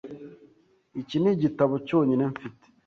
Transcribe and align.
Iki 1.01 1.17
nigitabo 1.19 1.73
cyonyine 1.87 2.23
mfite. 2.31 2.65